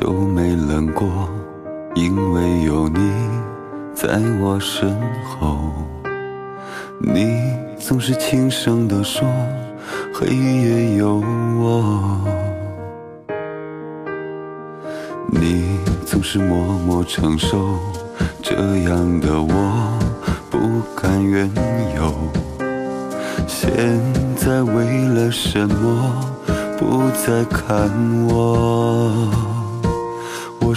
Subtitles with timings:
[0.00, 1.28] 就没冷过，
[1.96, 3.00] 因为有你
[3.92, 5.72] 在我身后。
[7.00, 9.26] 你总是轻声地说，
[10.14, 11.20] 黑夜有
[11.58, 12.16] 我。
[15.32, 16.56] 你总是默
[16.86, 17.74] 默承受，
[18.40, 19.98] 这样的我
[20.48, 20.60] 不
[20.94, 21.50] 敢怨
[21.96, 22.14] 尤。
[23.48, 23.68] 现
[24.36, 26.24] 在为了什么
[26.78, 27.90] 不再看
[28.28, 29.57] 我？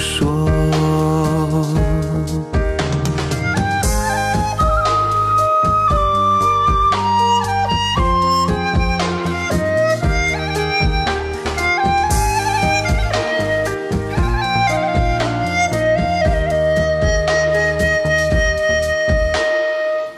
[0.00, 0.48] 说。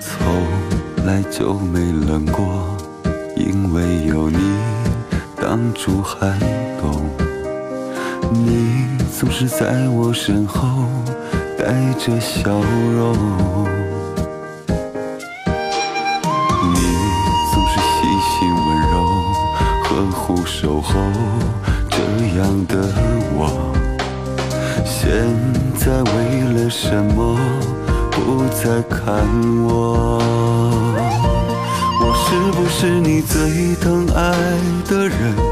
[0.00, 2.76] 从来就没冷过，
[3.36, 4.38] 因为有你
[5.36, 6.38] 挡住寒
[6.80, 7.21] 冬。
[9.22, 10.66] 总是在我身后
[11.56, 11.64] 带
[11.96, 13.14] 着笑容，
[16.64, 16.74] 你
[17.52, 18.94] 总是细心温柔，
[19.84, 20.92] 呵护守候，
[21.88, 21.98] 这
[22.36, 22.74] 样的
[23.36, 23.72] 我。
[24.84, 25.00] 现
[25.76, 27.38] 在为了什么
[28.10, 29.24] 不再看
[29.62, 30.18] 我？
[32.00, 34.34] 我是不是你最疼爱
[34.88, 35.51] 的人？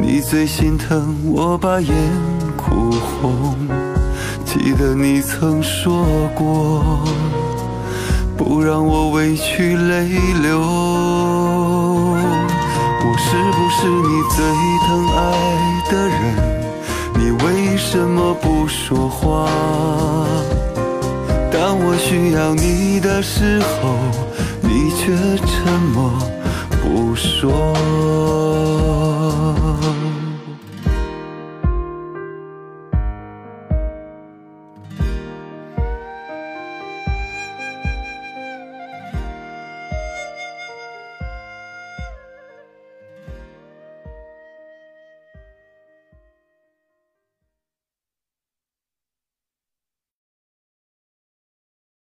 [0.00, 1.94] 你最心疼我把眼
[2.56, 3.54] 哭红，
[4.44, 7.00] 记得你曾说过，
[8.36, 10.08] 不让我委屈泪
[10.42, 10.58] 流。
[13.02, 14.42] 我是不是你最
[14.86, 15.20] 疼爱
[15.90, 16.18] 的人？
[17.14, 19.48] 你为什么不说话？
[21.52, 23.94] 当我需要你的时候，
[24.62, 25.14] 你却
[25.46, 26.10] 沉默
[26.82, 27.76] 不说。